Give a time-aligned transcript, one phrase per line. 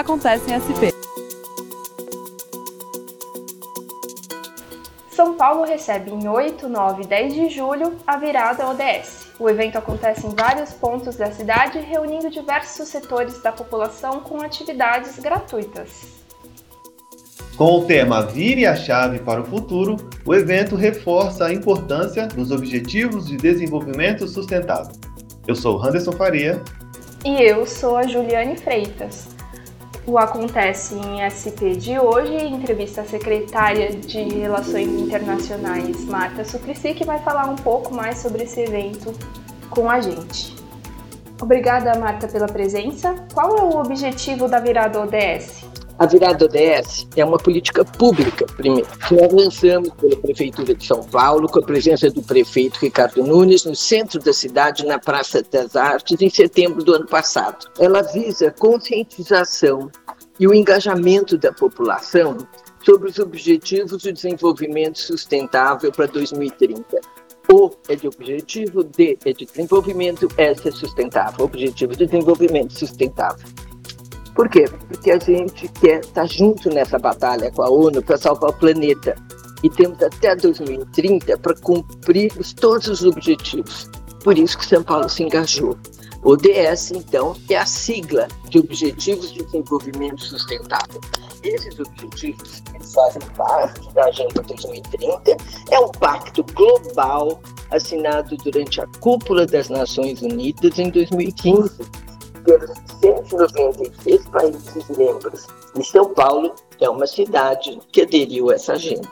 [0.00, 0.94] acontece em SP.
[5.10, 9.26] São Paulo recebe em 8, 9 e 10 de julho a virada ODS.
[9.40, 15.18] O evento acontece em vários pontos da cidade, reunindo diversos setores da população com atividades
[15.18, 16.06] gratuitas.
[17.56, 22.52] Com o tema Vire a Chave para o Futuro, o evento reforça a importância dos
[22.52, 24.94] Objetivos de Desenvolvimento Sustentável.
[25.48, 26.62] Eu sou Anderson Faria.
[27.24, 29.37] E eu sou a Juliane Freitas.
[30.08, 37.04] O Acontece em SP de hoje entrevista a secretária de Relações Internacionais, Marta Suplicy, que
[37.04, 39.12] vai falar um pouco mais sobre esse evento
[39.68, 40.56] com a gente.
[41.42, 43.16] Obrigada, Marta, pela presença.
[43.34, 45.62] Qual é o objetivo da virada ODS?
[45.98, 51.48] A virada ODS é uma política pública, primeiro, nós lançamos pela Prefeitura de São Paulo,
[51.48, 56.22] com a presença do prefeito Ricardo Nunes, no centro da cidade, na Praça das Artes,
[56.22, 57.66] em setembro do ano passado.
[57.80, 59.90] Ela visa conscientização
[60.38, 62.38] e o engajamento da população
[62.84, 67.00] sobre os Objetivos de Desenvolvimento Sustentável para 2030.
[67.52, 71.44] O é de objetivo, D é de desenvolvimento, S é sustentável.
[71.44, 73.48] Objetivo de desenvolvimento sustentável.
[74.38, 74.66] Por quê?
[74.86, 79.16] Porque a gente quer estar junto nessa batalha com a ONU para salvar o planeta.
[79.64, 83.90] E temos até 2030 para cumprir todos os objetivos.
[84.22, 85.76] Por isso que São Paulo se engajou.
[86.22, 91.00] O ODS, então, é a sigla de Objetivos de Desenvolvimento Sustentável.
[91.42, 95.36] Esses objetivos eles fazem parte da Agenda 2030,
[95.72, 97.40] é um pacto global
[97.72, 102.07] assinado durante a cúpula das Nações Unidas em 2015
[102.48, 105.46] pelos 196 países membros.
[105.78, 109.08] E São Paulo é uma cidade que aderiu a essa agenda.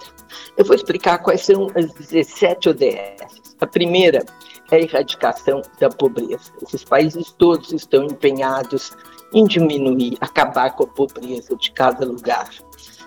[0.57, 3.55] Eu vou explicar quais são as 17 ODS.
[3.61, 4.25] A primeira
[4.71, 6.53] é a erradicação da pobreza.
[6.63, 8.93] Esses países todos estão empenhados
[9.33, 12.49] em diminuir, acabar com a pobreza de cada lugar.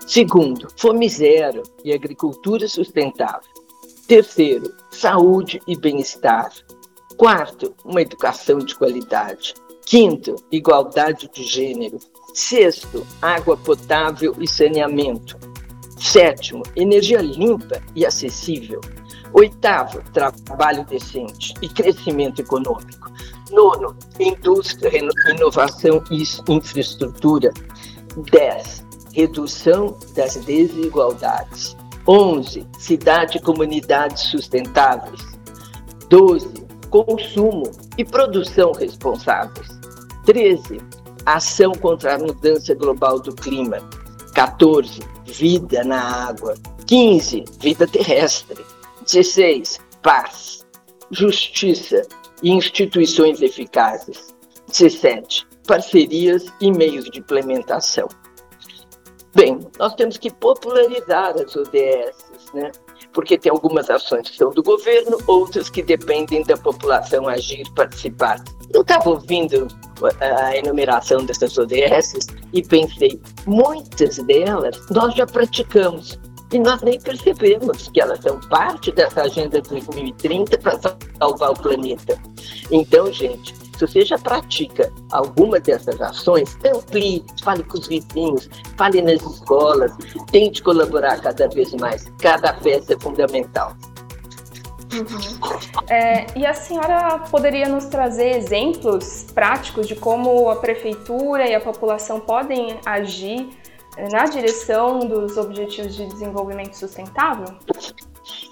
[0.06, 3.48] Segundo, fome zero e agricultura sustentável.
[4.06, 6.52] Terceiro, saúde e bem-estar.
[7.16, 9.54] Quarto, uma educação de qualidade.
[9.90, 11.98] Quinto, igualdade de gênero.
[12.32, 15.36] Sexto, água potável e saneamento.
[15.98, 18.80] Sétimo, energia limpa e acessível.
[19.32, 23.10] Oitavo, trabalho decente e crescimento econômico.
[23.50, 24.96] Nono, indústria,
[25.28, 27.52] inovação e infraestrutura.
[28.30, 31.76] Dez, redução das desigualdades.
[32.06, 35.20] Onze, cidade e comunidades sustentáveis.
[36.08, 37.68] Doze, consumo
[37.98, 39.79] e produção responsáveis.
[40.26, 40.80] 13.
[41.26, 43.78] Ação contra a mudança global do clima.
[44.34, 45.00] 14.
[45.24, 46.54] Vida na água.
[46.86, 47.44] 15.
[47.58, 48.64] Vida terrestre.
[49.04, 49.80] 16.
[50.02, 50.64] Paz,
[51.10, 52.02] justiça
[52.42, 54.34] e instituições eficazes.
[54.68, 55.46] 17.
[55.66, 58.08] Parcerias e meios de implementação.
[59.34, 62.72] Bem, nós temos que popularizar as ODS, né?
[63.12, 68.42] porque tem algumas ações que são do governo, outras que dependem da população agir, participar.
[68.72, 69.66] Eu estava ouvindo
[70.20, 76.18] a enumeração dessas ODS e pensei, muitas delas nós já praticamos
[76.52, 80.78] e nós nem percebemos que elas são parte dessa agenda 2030 para
[81.18, 82.18] salvar o planeta.
[82.70, 89.00] Então, gente, se você já pratica alguma dessas ações, amplie, fale com os vizinhos, fale
[89.00, 89.92] nas escolas,
[90.30, 92.04] tente colaborar cada vez mais.
[92.20, 93.74] Cada peça é fundamental.
[94.92, 95.84] Uhum.
[95.88, 101.60] É, e a senhora poderia nos trazer exemplos práticos de como a prefeitura e a
[101.60, 103.48] população podem agir
[104.10, 107.56] na direção dos Objetivos de Desenvolvimento Sustentável?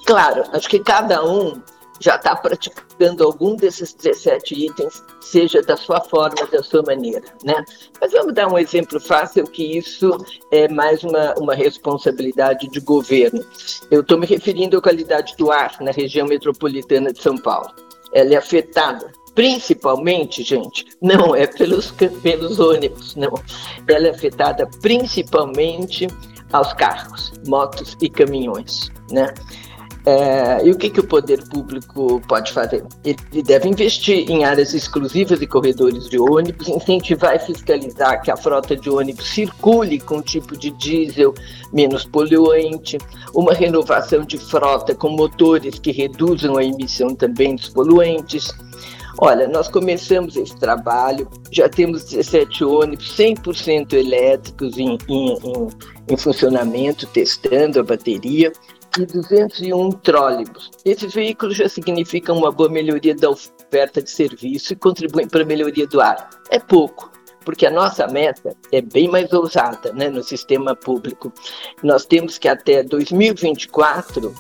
[0.07, 1.61] Claro, acho que cada um
[2.01, 7.65] já está praticando algum desses 17 itens, seja da sua forma, da sua maneira, né?
[8.01, 10.17] Mas vamos dar um exemplo fácil que isso
[10.51, 13.45] é mais uma, uma responsabilidade de governo.
[13.91, 17.71] Eu estou me referindo à qualidade do ar na região metropolitana de São Paulo.
[18.13, 23.33] Ela é afetada principalmente, gente, não é pelos, pelos ônibus, não.
[23.87, 26.09] Ela é afetada principalmente
[26.53, 29.33] aos carros, motos e caminhões, né?
[30.09, 32.83] É, e o que, que o poder público pode fazer?
[33.05, 38.37] Ele deve investir em áreas exclusivas e corredores de ônibus, incentivar e fiscalizar que a
[38.37, 41.35] frota de ônibus circule com um tipo de diesel
[41.75, 42.97] menos poluente,
[43.35, 48.51] uma renovação de frota com motores que reduzam a emissão também dos poluentes.
[49.19, 55.69] Olha, nós começamos esse trabalho, já temos 17 ônibus 100% elétricos em, em, em,
[56.09, 58.51] em funcionamento, testando a bateria
[58.99, 60.71] e 201 trólebus.
[60.85, 65.47] Esses veículos já significam uma boa melhoria da oferta de serviço e contribuem para a
[65.47, 66.29] melhoria do ar.
[66.51, 67.11] É pouco,
[67.45, 71.33] porque a nossa meta é bem mais ousada né, no sistema público.
[71.83, 74.35] Nós temos que até 2024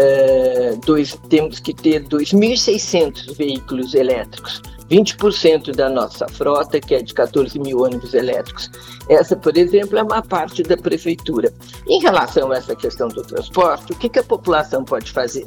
[0.00, 7.12] Uh, dois, temos que ter 2.600 veículos elétricos, 20% da nossa frota, que é de
[7.12, 8.70] 14 mil ônibus elétricos.
[9.08, 11.52] Essa, por exemplo, é uma parte da prefeitura.
[11.86, 15.44] Em relação a essa questão do transporte, o que, que a população pode fazer?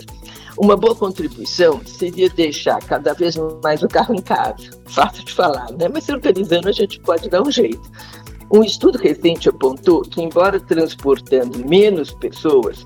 [0.57, 4.69] Uma boa contribuição seria deixar cada vez mais o carro em casa.
[4.85, 5.87] Fácil de falar, né?
[5.91, 7.81] Mas se organizando a gente pode dar um jeito.
[8.53, 12.85] Um estudo recente apontou que, embora transportando menos pessoas,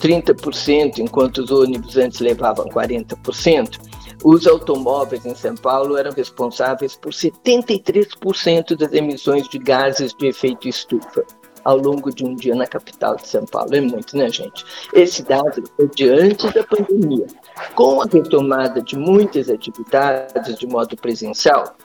[0.00, 3.89] 30%, enquanto os ônibus antes levavam 40%,
[4.22, 10.68] os automóveis em São Paulo eram responsáveis por 73% das emissões de gases de efeito
[10.68, 11.24] estufa
[11.64, 13.74] ao longo de um dia na capital de São Paulo.
[13.74, 14.64] É muito, né, gente?
[14.92, 15.62] Esse dado
[15.94, 17.26] de antes da pandemia.
[17.74, 21.76] Com a retomada de muitas atividades de modo presencial,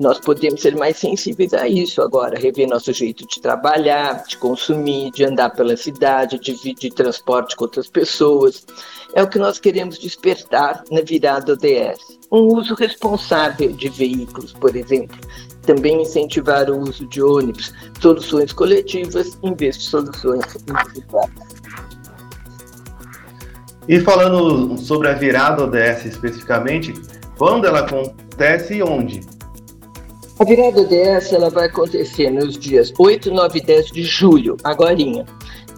[0.00, 5.10] nós podemos ser mais sensíveis a isso agora, rever nosso jeito de trabalhar, de consumir,
[5.10, 8.64] de andar pela cidade, de dividir transporte com outras pessoas.
[9.14, 12.18] É o que nós queremos despertar na virada ODS.
[12.30, 15.18] Um uso responsável de veículos, por exemplo.
[15.62, 21.30] Também incentivar o uso de ônibus, soluções coletivas em vez de soluções individuais.
[23.88, 26.92] E falando sobre a virada ODS especificamente,
[27.38, 29.37] quando ela acontece e onde?
[30.40, 35.26] A virada dessa ela vai acontecer nos dias 8, 9 e 10 de julho, agorinha.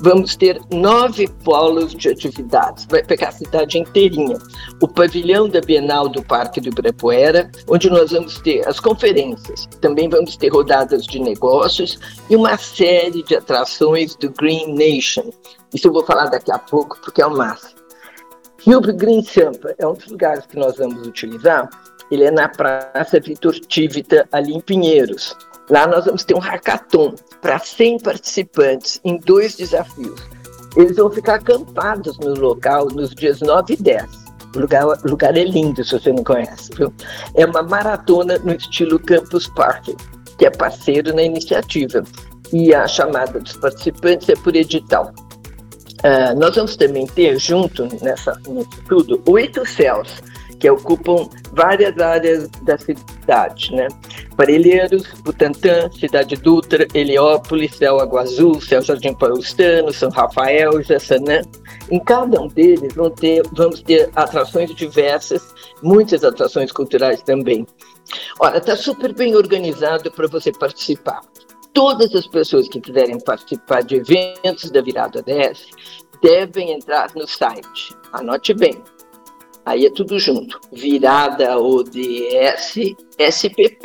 [0.01, 4.37] Vamos ter nove polos de atividades, vai pegar a cidade inteirinha.
[4.83, 10.11] O pavilhão da Bienal do Parque do Ibirapuera, onde nós vamos ter as conferências, também
[10.11, 11.99] vamos ter rodadas de negócios
[12.29, 15.31] e uma série de atrações do Green Nation.
[15.73, 17.81] Isso eu vou falar daqui a pouco, porque é o máximo.
[18.59, 21.67] Rio Green Sampa é um dos lugares que nós vamos utilizar
[22.11, 25.37] ele é na Praça Vitor Tivita, ali em Pinheiros.
[25.69, 30.21] Lá nós vamos ter um hackathon para 100 participantes em dois desafios.
[30.77, 34.05] Eles vão ficar acampados no local nos dias 9 e 10.
[34.57, 36.71] O lugar, o lugar é lindo, se você não conhece.
[36.77, 36.93] Viu?
[37.37, 39.97] É uma maratona no estilo Campus Party,
[40.39, 42.03] que é parceiro na iniciativa.
[42.53, 45.13] E a chamada dos participantes é por edital.
[46.01, 50.21] Uh, nós vamos também ter, junto nessa, nisso tudo, oito céus
[50.59, 53.89] que ocupam várias áreas da cidade, né?
[54.37, 61.43] Parelheiros, Butantã, Cidade Dutra, Heliópolis, Céu Água Azul, Céu Jardim Paulistano, São Rafael, Jaçanã.
[61.91, 67.67] Em cada um deles vão ter, vamos ter atrações diversas, muitas atrações culturais também.
[68.39, 71.21] Olha, está super bem organizado para você participar.
[71.73, 75.67] Todas as pessoas que quiserem participar de eventos da Virada 10
[76.23, 77.95] devem entrar no site.
[78.13, 78.83] Anote bem,
[79.65, 80.61] Aí é tudo junto.
[80.73, 82.75] Virada ODS
[83.19, 83.79] sp.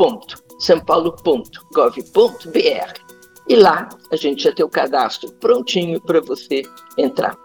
[0.59, 3.05] sãopaulo.gov.br.
[3.47, 6.63] E lá a gente já tem o cadastro prontinho para você
[6.97, 7.37] entrar.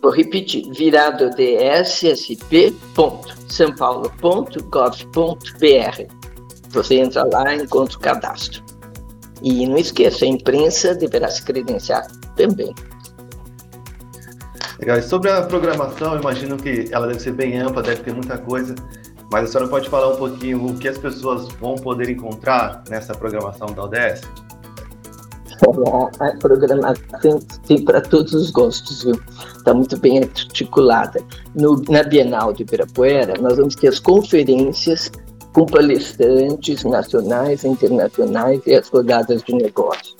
[0.00, 2.72] Vou repetir, virada ODS sp.
[3.48, 6.26] sãopaulo.gov.br.
[6.70, 8.64] Você entra lá e encontra o cadastro.
[9.42, 12.74] E não esqueça, a imprensa deverá se credenciar também.
[14.78, 14.98] Legal.
[14.98, 18.74] E sobre a programação, imagino que ela deve ser bem ampla, deve ter muita coisa,
[19.30, 23.14] mas a senhora pode falar um pouquinho o que as pessoas vão poder encontrar nessa
[23.14, 24.22] programação da ODS?
[26.20, 29.18] A programação tem para todos os gostos, viu?
[29.56, 31.20] Está muito bem articulada.
[31.54, 35.10] No, na Bienal de Ibirapuera, nós vamos ter as conferências
[35.54, 40.14] com palestrantes nacionais e internacionais e as rodadas de negócio.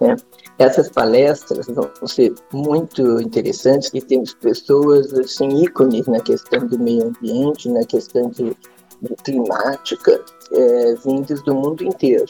[0.00, 0.16] Né?
[0.58, 7.08] Essas palestras vão ser muito interessantes e temos pessoas assim ícones na questão do meio
[7.08, 8.56] ambiente, na questão de,
[9.02, 12.26] de climática, é, vindos do mundo inteiro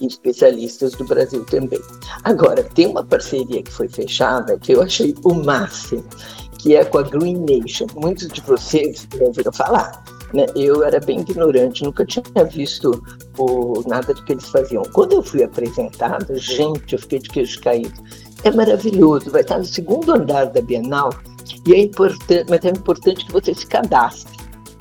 [0.00, 1.80] e especialistas do Brasil também.
[2.24, 6.04] Agora, tem uma parceria que foi fechada que eu achei o máximo,
[6.58, 7.86] que é com a Green Nation.
[7.94, 10.02] Muitos de vocês já ouviram falar.
[10.32, 10.46] Né?
[10.56, 13.02] Eu era bem ignorante, nunca tinha visto
[13.38, 14.82] o, nada do que eles faziam.
[14.92, 18.02] Quando eu fui apresentado, gente, eu fiquei de queijo caído.
[18.44, 21.10] É maravilhoso, vai estar no segundo andar da Bienal
[21.66, 24.36] e é importante, mas é importante que você se cadastre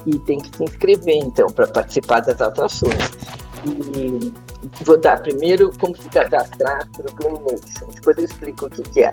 [0.06, 3.12] e tem que se inscrever então para participar das atrações.
[3.64, 4.34] E
[4.84, 8.82] vou dar primeiro como se cadastrar para o Green Nation, depois eu explico o que,
[8.82, 9.12] que é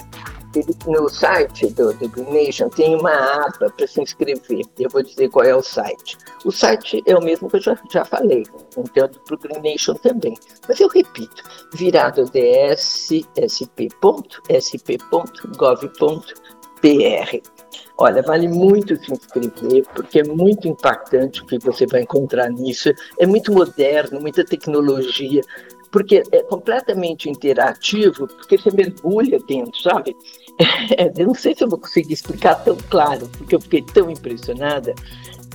[0.87, 4.65] no site do, do Green Nation tem uma aba para se inscrever.
[4.79, 6.17] Eu vou dizer qual é o site.
[6.45, 8.45] O site é o mesmo que eu já, já falei,
[8.77, 10.35] então para o Green Nation também.
[10.69, 11.43] Mas eu repito,
[11.75, 12.89] virado dsp.sp.gov.br.
[18.01, 22.91] Olha, vale muito se inscrever, porque é muito impactante o que você vai encontrar nisso.
[23.19, 25.43] É muito moderno, muita tecnologia,
[25.91, 30.15] porque é completamente interativo, porque você mergulha dentro, sabe?
[30.97, 34.11] É, eu não sei se eu vou conseguir explicar tão claro, porque eu fiquei tão
[34.11, 34.93] impressionada.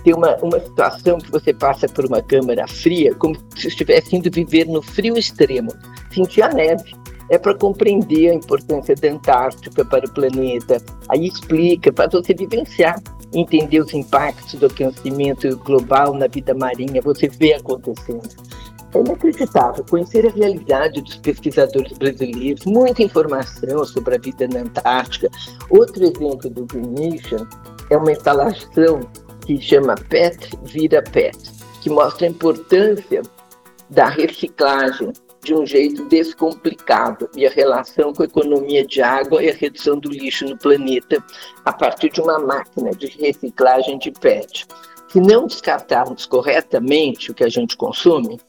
[0.01, 4.31] Tem uma, uma situação que você passa por uma câmara fria, como se estivesse indo
[4.31, 5.73] viver no frio extremo,
[6.13, 6.93] sentir a neve
[7.29, 10.81] é para compreender a importância da Antártica para o planeta.
[11.09, 13.01] Aí explica, para você vivenciar,
[13.33, 18.29] entender os impactos do aquecimento global na vida marinha, você vê acontecendo.
[18.93, 25.29] É inacreditável conhecer a realidade dos pesquisadores brasileiros, muita informação sobre a vida na Antártica.
[25.69, 27.45] Outro exemplo do Nation
[27.89, 29.00] é uma instalação
[29.45, 31.38] que chama PET Vira PET,
[31.81, 33.23] que mostra a importância
[33.89, 35.12] da reciclagem
[35.43, 40.00] de um jeito descomplicado e a relação com a economia de água e a redução
[40.00, 41.21] do lixo no planeta
[41.65, 44.65] a partir de uma máquina de reciclagem de PET.
[45.09, 48.39] Se não descartarmos corretamente o que a gente consome,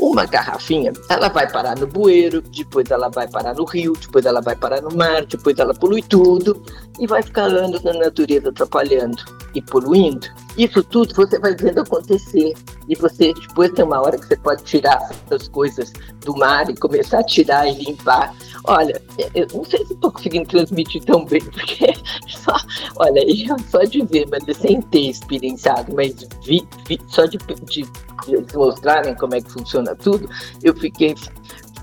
[0.00, 4.40] uma garrafinha, ela vai parar no bueiro, depois ela vai parar no rio, depois ela
[4.40, 6.62] vai parar no mar, depois ela polui tudo
[6.98, 9.22] e vai ficar anos na natureza atrapalhando
[9.54, 10.26] e poluindo.
[10.56, 12.54] Isso tudo você vai vendo acontecer.
[12.90, 15.92] E você depois tem uma hora que você pode tirar essas coisas
[16.24, 18.34] do mar e começar a tirar e limpar.
[18.64, 19.00] Olha,
[19.32, 21.94] eu não sei se estou conseguindo transmitir tão bem, porque
[22.26, 22.56] só,
[22.96, 23.22] olha,
[23.70, 27.82] só de ver, mas sem ter experienciado, mas vi, vi só de, de,
[28.26, 30.28] de mostrarem como é que funciona tudo,
[30.60, 31.14] eu fiquei,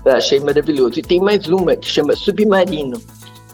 [0.04, 0.98] achei maravilhoso.
[0.98, 3.00] E tem mais uma que chama Submarino,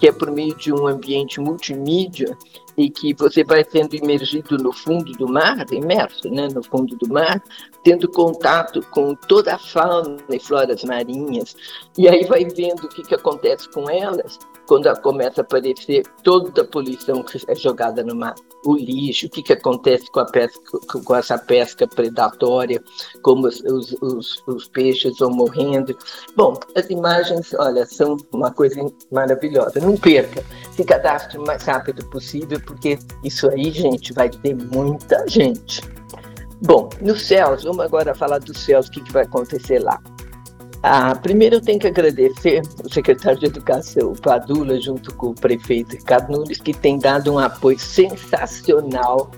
[0.00, 2.36] que é por meio de um ambiente multimídia
[2.76, 7.12] e que você vai sendo imergido no fundo do mar, imerso né, no fundo do
[7.12, 7.42] mar,
[7.82, 11.56] tendo contato com toda a fauna e floras marinhas,
[11.96, 16.62] e aí vai vendo o que, que acontece com elas quando começa a aparecer toda
[16.62, 20.24] a poluição que é jogada no mar, o lixo, o que, que acontece com, a
[20.24, 20.60] pesca,
[21.04, 22.82] com essa pesca predatória,
[23.22, 25.96] como os, os, os, peixes vão morrendo.
[26.34, 28.80] Bom, as imagens, olha, são uma coisa
[29.12, 29.80] maravilhosa.
[29.80, 30.42] Não perca,
[30.72, 35.82] se cadastre o mais rápido possível, porque isso aí, gente, vai ter muita gente.
[36.62, 40.00] Bom, nos céus, vamos agora falar dos céus, o que, que vai acontecer lá.
[40.86, 45.34] Ah, primeiro eu tenho que agradecer o secretário de Educação, o Padula, junto com o
[45.34, 49.30] prefeito Ricardo Nunes, que tem dado um apoio sensacional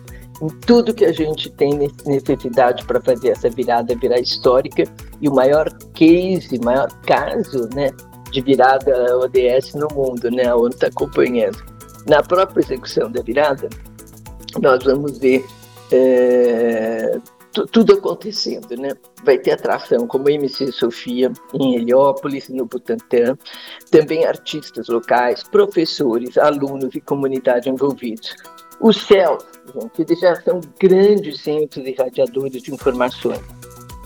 [0.42, 4.82] em tudo que a gente tem necessidade para fazer essa virada virar histórica
[5.20, 7.92] e o maior case, maior caso né,
[8.32, 11.64] de virada ODS no mundo, né, a ONU está acompanhando.
[12.08, 13.68] Na própria execução da virada,
[14.60, 15.46] nós vamos ver
[15.92, 17.20] é,
[17.64, 18.90] tudo acontecendo, né?
[19.24, 23.36] Vai ter atração como MC Sofia em Heliópolis, no Butantã,
[23.90, 28.34] também artistas locais, professores, alunos e comunidade envolvidos.
[28.80, 29.44] Os céus,
[29.74, 33.40] gente, eles já são grandes centros irradiadores de informações.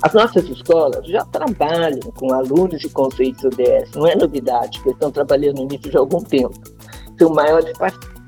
[0.02, 5.10] As nossas escolas já trabalham com alunos e conceitos ODS, não é novidade, porque estão
[5.10, 6.58] trabalhando nisso já há algum tempo.
[7.18, 8.19] São maiores parceiros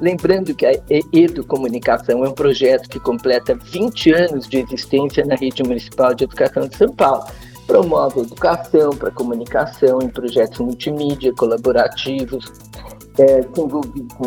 [0.00, 0.72] Lembrando que a
[1.12, 6.66] Educomunicação é um projeto que completa 20 anos de existência na Rede Municipal de Educação
[6.66, 7.24] de São Paulo.
[7.66, 12.50] Promove educação para comunicação em projetos multimídia, colaborativos,
[13.18, 13.40] é,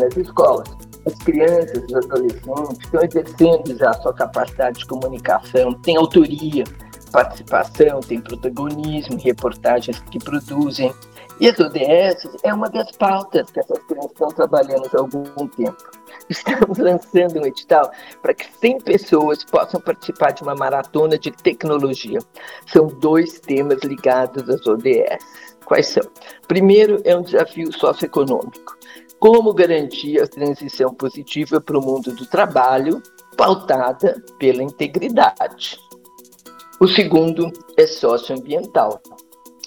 [0.00, 0.68] nas escolas.
[1.04, 6.64] As crianças, os adolescentes estão exercendo já a sua capacidade de comunicação, tem autoria,
[7.10, 10.92] participação, tem protagonismo, reportagens que produzem
[11.40, 15.90] e as ODS é uma das pautas que essas crianças estão trabalhando há algum tempo.
[16.28, 22.18] Estamos lançando um edital para que 100 pessoas possam participar de uma maratona de tecnologia.
[22.66, 25.24] São dois temas ligados às ODS.
[25.64, 26.04] Quais são?
[26.46, 28.76] Primeiro é um desafio socioeconômico.
[29.18, 33.02] Como garantir a transição positiva para o mundo do trabalho,
[33.36, 35.78] pautada pela integridade.
[36.80, 39.00] O segundo é socioambiental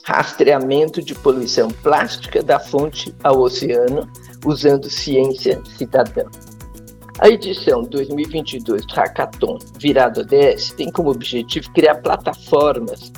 [0.06, 4.08] rastreamento de poluição plástica da fonte ao oceano,
[4.46, 6.26] usando ciência cidadã.
[7.18, 13.12] A edição 2022 do Hackathon Virado 10 tem como objetivo criar plataformas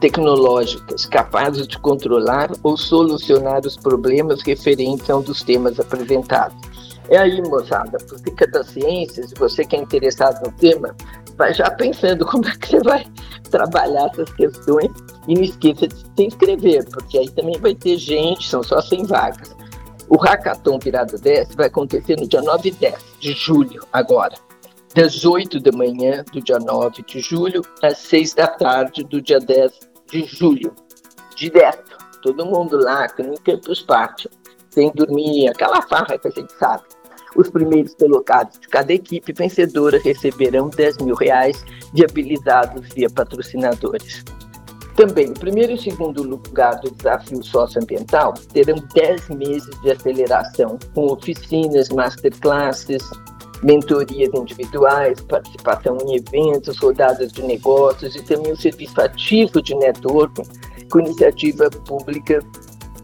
[0.00, 6.73] tecnológicas capazes de controlar ou solucionar os problemas referentes a um dos temas apresentados.
[7.08, 10.94] É aí, moçada, Fica das Ciências, você que é interessado no tema,
[11.36, 13.06] vai já pensando como é que você vai
[13.50, 14.90] trabalhar essas questões
[15.28, 19.04] e não esqueça de se inscrever, porque aí também vai ter gente, são só 100
[19.04, 19.54] vagas.
[20.08, 24.34] O Hackathon Virado 10 vai acontecer no dia 9 e 10 de julho, agora.
[24.94, 29.40] Das 8 da manhã do dia 9 de julho às 6 da tarde do dia
[29.40, 29.72] 10
[30.10, 30.74] de julho.
[31.34, 31.98] Direto.
[32.22, 34.30] Todo mundo lá, no Campus Party,
[34.74, 36.82] sem dormir, aquela farra que a gente sabe.
[37.36, 44.24] Os primeiros colocados de cada equipe vencedora receberão 10 mil reais viabilizados via patrocinadores.
[44.96, 51.06] Também, o primeiro e segundo lugar do desafio socioambiental terão 10 meses de aceleração, com
[51.06, 53.02] oficinas, masterclasses,
[53.64, 60.44] mentorias individuais, participação em eventos, rodadas de negócios e também o serviço ativo de networking
[60.92, 62.40] com iniciativa pública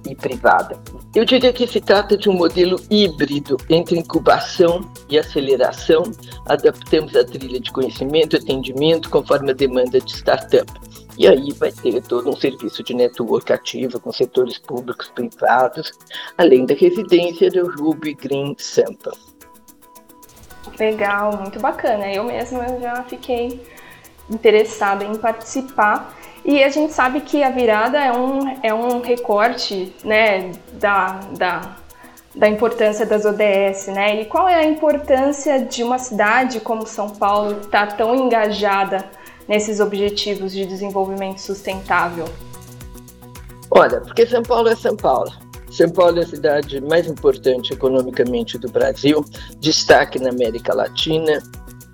[0.09, 0.79] e privada.
[1.15, 6.03] Eu diria que se trata de um modelo híbrido entre incubação e aceleração.
[6.47, 10.71] Adaptamos a trilha de conhecimento e atendimento conforme a demanda de startup.
[11.19, 15.93] E aí vai ter todo um serviço de network ativo com setores públicos privados,
[16.39, 19.13] além da residência do Ruby Green Sampa.
[20.79, 22.11] Legal, muito bacana.
[22.11, 23.61] Eu mesma já fiquei
[24.31, 26.17] interessada em participar.
[26.45, 31.77] E a gente sabe que a virada é um, é um recorte né, da, da,
[32.35, 34.23] da importância das ODS, né?
[34.23, 39.05] E qual é a importância de uma cidade como São Paulo estar tá tão engajada
[39.47, 42.27] nesses objetivos de desenvolvimento sustentável?
[43.71, 45.31] Olha, porque São Paulo é São Paulo.
[45.71, 49.25] São Paulo é a cidade mais importante economicamente do Brasil,
[49.59, 51.41] destaque na América Latina,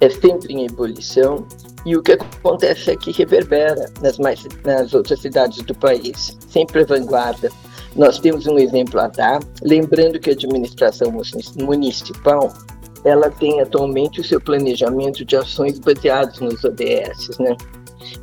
[0.00, 1.47] é sempre em ebulição,
[1.85, 6.85] e o que acontece é que reverbera nas, mais, nas outras cidades do país, sempre
[6.85, 7.50] vanguarda.
[7.95, 11.12] Nós temos um exemplo a dar, lembrando que a administração
[11.57, 12.53] municipal
[13.05, 17.57] ela tem atualmente o seu planejamento de ações baseadas nos ODS, né?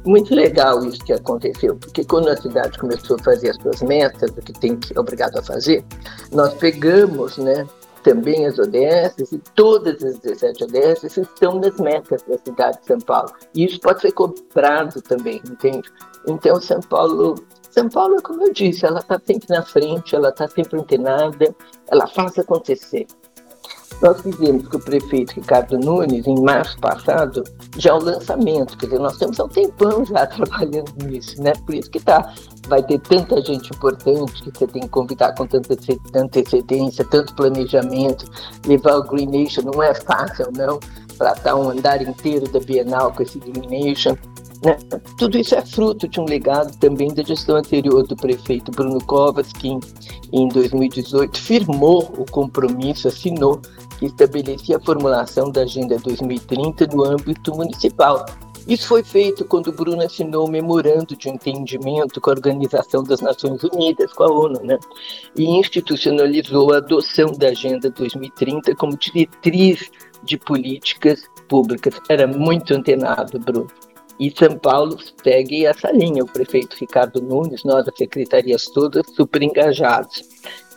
[0.06, 4.30] Muito legal isso que aconteceu, porque quando a cidade começou a fazer as suas metas,
[4.32, 5.84] o que tem que obrigado a fazer,
[6.32, 7.66] nós pegamos, né,
[8.04, 13.00] também as ODS e todas as 17 ODS estão nas metas da cidade de São
[13.00, 13.32] Paulo.
[13.56, 15.90] E isso pode ser cobrado também, entende?
[16.28, 17.36] Então, São Paulo,
[17.70, 21.56] São Paulo, como eu disse, ela está sempre na frente, ela está sempre antenada,
[21.88, 23.08] ela faz acontecer.
[24.02, 27.44] Nós fizemos com o prefeito Ricardo Nunes, em março passado,
[27.78, 28.78] já o lançamento.
[28.78, 31.54] Quer dizer, nós temos há um tempão já trabalhando nisso, né?
[31.66, 32.34] Por isso que tá,
[32.74, 35.78] vai ter tanta gente importante que você tem que convidar com tanta
[36.16, 38.26] antecedência, tanto planejamento.
[38.66, 40.80] Levar o Green Nation não é fácil, não,
[41.16, 44.18] para estar um andar inteiro da Bienal com esse Green Nation.
[44.66, 44.76] Né?
[45.20, 49.54] Tudo isso é fruto de um legado também da gestão anterior do prefeito Bruno Covas,
[49.54, 49.80] que em,
[50.32, 53.62] em 2018 firmou o compromisso, assinou
[54.00, 58.26] que estabelecia a formulação da Agenda 2030 no âmbito municipal.
[58.68, 63.62] Isso foi feito quando Bruno assinou o memorando de entendimento com a Organização das Nações
[63.64, 64.80] Unidas, com a ONU, né?
[65.36, 69.92] e institucionalizou a adoção da Agenda 2030 como diretriz
[70.24, 71.94] de políticas públicas.
[72.08, 73.68] Era muito antenado, Bruno.
[74.20, 76.24] E São Paulo segue essa linha.
[76.24, 80.24] O prefeito Ricardo Nunes, nós, as secretarias todas, super engajados.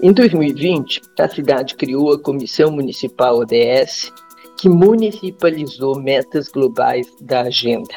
[0.01, 4.13] Em 2020, a cidade criou a Comissão Municipal ODS,
[4.59, 7.95] que municipalizou metas globais da agenda.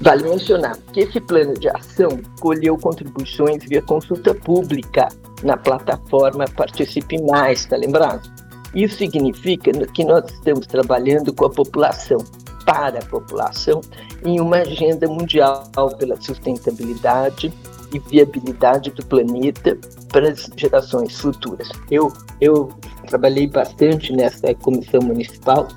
[0.00, 5.08] Vale mencionar que esse plano de ação colheu contribuições via consulta pública
[5.42, 8.28] na plataforma Participe Mais, está lembrado?
[8.74, 12.18] Isso significa que nós estamos trabalhando com a população,
[12.66, 13.80] para a população
[14.24, 17.52] em uma agenda mundial pela sustentabilidade
[17.92, 19.78] e viabilidade do planeta
[20.10, 21.68] para as gerações futuras.
[21.90, 22.68] Eu, eu
[23.04, 25.68] trabalhei bastante nessa comissão municipal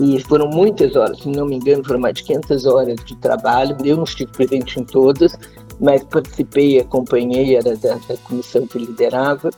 [0.00, 3.76] e foram muitas horas, se não me engano, foram mais de 500 horas de trabalho.
[3.84, 5.38] Eu não estive presente em todas,
[5.80, 9.50] mas participei, acompanhei, era da, da comissão que liderava,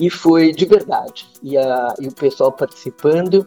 [0.00, 1.26] e foi de verdade.
[1.42, 3.46] E, a, e o pessoal participando,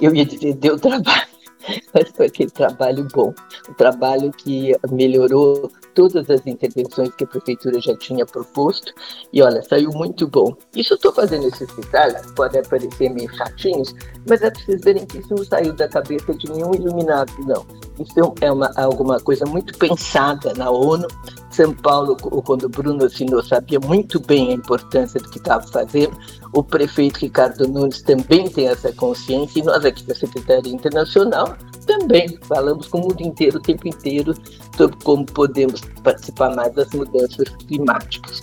[0.00, 1.38] eu ia dizer, deu trabalho
[1.92, 3.34] mas foi aquele trabalho bom,
[3.68, 8.94] um trabalho que melhorou todas as intervenções que a prefeitura já tinha proposto
[9.32, 10.54] e olha, saiu muito bom.
[10.76, 13.92] Isso eu estou fazendo esses detalhes, podem parecer meio chatinhos,
[14.28, 17.66] mas é preciso verem que isso não saiu da cabeça de nenhum iluminado, não.
[17.98, 21.08] Isso é uma, alguma coisa muito pensada na ONU.
[21.50, 26.16] São Paulo, quando o Bruno assinou, sabia muito bem a importância do que estava fazendo.
[26.52, 31.56] O prefeito Ricardo Nunes também tem essa consciência, e nós aqui da Secretaria Internacional
[31.98, 34.34] também falamos com o mundo inteiro, o tempo inteiro,
[34.76, 38.42] sobre como podemos participar mais das mudanças climáticas.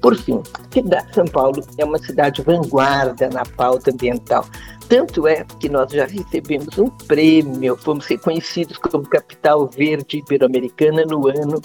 [0.00, 0.42] Por fim,
[0.72, 4.44] cidade São Paulo é uma cidade vanguarda na pauta ambiental.
[4.88, 11.26] Tanto é que nós já recebemos um prêmio, fomos reconhecidos como capital verde ibero-americana no
[11.26, 11.60] ano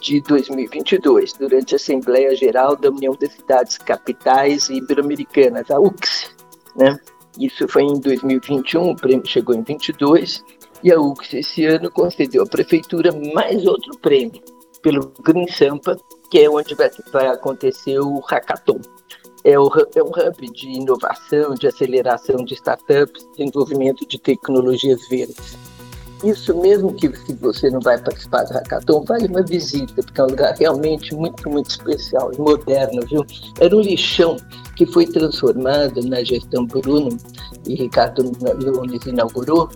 [0.00, 6.34] de 2022, durante a Assembleia Geral da União das Cidades Capitais Ibero-Americanas, a UCS.
[6.76, 6.98] Né?
[7.38, 10.42] Isso foi em 2021, o prêmio chegou em 22,
[10.82, 14.40] e a UCS esse ano concedeu à prefeitura mais outro prêmio,
[14.82, 15.96] pelo Green Sampa,
[16.30, 18.80] que é onde vai, vai acontecer o hackathon.
[19.44, 25.56] é, o, é um hub de inovação, de aceleração de startups, desenvolvimento de tecnologias verdes.
[26.24, 30.24] Isso mesmo que se você não vai participar do hackathon, vale uma visita, porque é
[30.24, 33.24] um lugar realmente muito, muito especial e moderno, viu?
[33.60, 34.36] Era um lixão
[34.76, 37.16] que foi transformado na gestão Bruno,
[37.68, 39.68] e Ricardo Nunes inaugurou,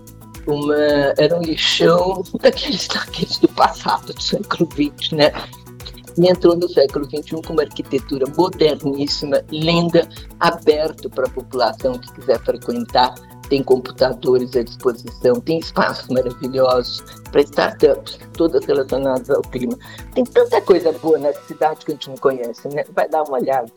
[0.47, 0.75] uma,
[1.17, 5.33] era um lixão daqueles, daqueles do passado, do século XX, né?
[6.19, 12.13] E entrou no século XXI com uma arquitetura moderníssima, linda, aberto para a população que
[12.13, 13.15] quiser frequentar
[13.51, 19.77] tem computadores à disposição, tem espaços maravilhosos para startups, todas relacionadas ao clima.
[20.15, 22.85] Tem tanta coisa boa nessa cidade que a gente não conhece, né?
[22.95, 23.71] Vai dar uma olhada.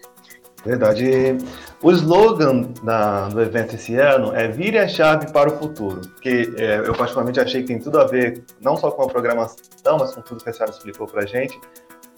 [0.65, 1.37] Verdade.
[1.81, 6.53] O slogan da, do evento esse ano é Vire a chave para o futuro, que
[6.57, 10.15] é, eu particularmente achei que tem tudo a ver não só com a programação, mas
[10.15, 11.59] com tudo que a senhora explicou para a gente.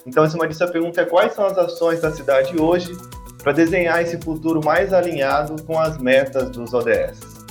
[0.05, 2.95] Então, em cima disso, a pergunta é quais são as ações da cidade hoje
[3.41, 7.45] para desenhar esse futuro mais alinhado com as metas dos ODS?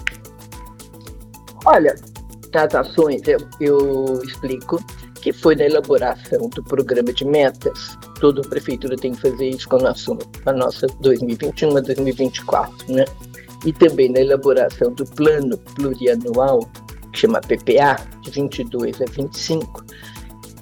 [1.66, 1.96] Olha,
[2.54, 4.78] as ações eu, eu explico
[5.24, 7.96] que foi na elaboração do programa de metas.
[8.20, 13.06] Toda prefeitura tem que fazer isso com a nossa, a nossa 2021 a 2024, né?
[13.64, 16.60] E também na elaboração do plano plurianual,
[17.10, 19.86] que chama PPA, de 22 a 25,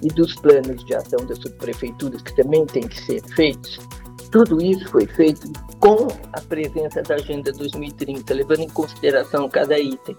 [0.01, 3.81] e dos planos de ação das subprefeituras, que também tem que ser feitos.
[4.31, 10.15] Tudo isso foi feito com a presença da Agenda 2030, levando em consideração cada item.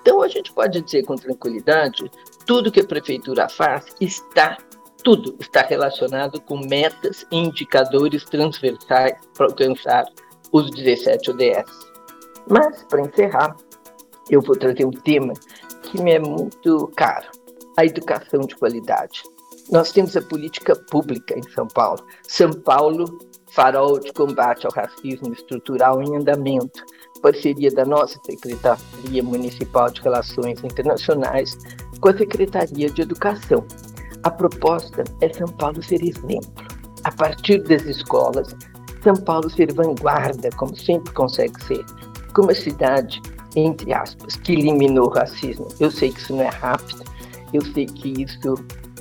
[0.00, 2.08] Então, a gente pode dizer com tranquilidade,
[2.48, 4.56] tudo que a prefeitura faz está
[5.04, 10.06] tudo está relacionado com metas e indicadores transversais para alcançar
[10.50, 11.70] os 17 ODS.
[12.48, 13.54] Mas, para encerrar,
[14.30, 15.34] eu vou trazer um tema
[15.82, 17.26] que me é muito caro:
[17.76, 19.22] a educação de qualidade.
[19.70, 22.02] Nós temos a política pública em São Paulo.
[22.26, 23.18] São Paulo
[23.52, 26.82] farol de combate ao racismo estrutural em andamento,
[27.20, 31.58] parceria da nossa Secretaria Municipal de Relações Internacionais
[32.00, 33.64] com a Secretaria de Educação.
[34.22, 36.52] A proposta é São Paulo ser exemplo.
[37.04, 38.54] A partir das escolas,
[39.02, 41.84] São Paulo ser vanguarda, como sempre consegue ser,
[42.34, 43.20] como a cidade,
[43.54, 45.68] entre aspas, que eliminou o racismo.
[45.78, 47.04] Eu sei que isso não é rápido,
[47.52, 48.54] eu sei que isso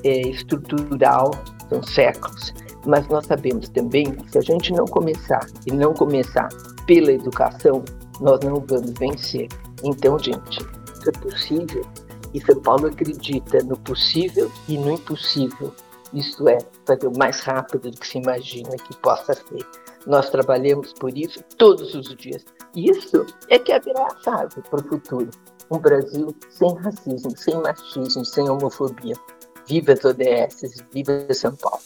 [0.03, 1.31] é estrutural,
[1.69, 2.53] são séculos,
[2.85, 6.47] mas nós sabemos também que se a gente não começar e não começar
[6.85, 7.83] pela educação,
[8.21, 9.47] nós não vamos vencer.
[9.83, 10.65] Então, gente,
[11.07, 11.85] é possível.
[12.33, 15.73] E São Paulo acredita no possível e no impossível.
[16.13, 19.65] Isto é, fazer o mais rápido do que se imagina que possa ser.
[20.05, 22.45] Nós trabalhamos por isso todos os dias.
[22.75, 25.29] Isso é que virar a chave para o futuro.
[25.69, 29.15] Um Brasil sem racismo, sem machismo, sem homofobia.
[29.67, 31.81] Viva as ODS, viva São Paulo.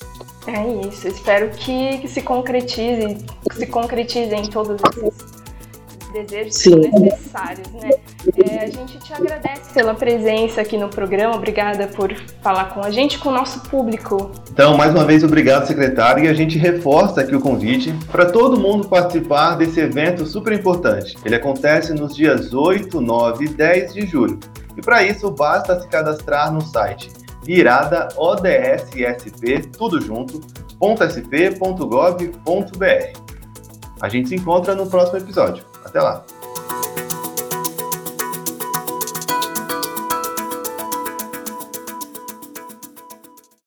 [0.45, 5.30] É isso, espero que, que se concretize, que se concretizem todos esses
[6.11, 6.75] desejos Sim.
[6.75, 7.89] necessários, né?
[8.45, 12.91] É, a gente te agradece pela presença aqui no programa, obrigada por falar com a
[12.91, 14.31] gente, com o nosso público.
[14.51, 18.59] Então, mais uma vez, obrigado, secretário, e a gente reforça aqui o convite para todo
[18.59, 21.15] mundo participar desse evento super importante.
[21.25, 24.39] Ele acontece nos dias 8, 9 e 10 de julho.
[24.77, 27.09] E para isso, basta se cadastrar no site
[27.43, 30.41] virada ODSSP, tudo junto,
[30.79, 32.31] .sp.gov.br.
[34.01, 35.70] A gente se encontra no próximo episódio.
[35.83, 36.23] Até lá!